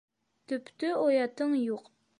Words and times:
—Төптө 0.51 0.91
оятың 1.05 1.57
юҡ. 1.65 1.95